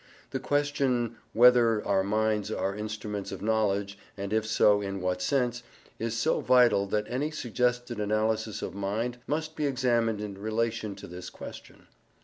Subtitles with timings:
[0.31, 5.61] The question whether our minds are instruments of knowledge, and, if so, in what sense,
[5.99, 11.05] is so vital that any suggested analysis of mind must be examined in relation to
[11.05, 11.85] this question.